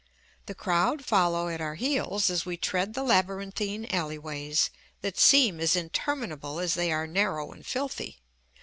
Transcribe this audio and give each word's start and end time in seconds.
The 0.47 0.55
crowd 0.55 1.05
follow 1.05 1.47
at 1.49 1.61
our 1.61 1.75
heels 1.75 2.31
as 2.31 2.43
we 2.43 2.57
tread 2.57 2.95
the 2.95 3.03
labyrinthine 3.03 3.85
alleyways, 3.93 4.71
that 5.01 5.19
seem 5.19 5.59
as 5.59 5.75
interminable 5.75 6.59
as 6.59 6.73
they 6.73 6.91
are 6.91 7.05
narrow 7.05 7.51
and 7.51 7.63
filthy. 7.63 8.17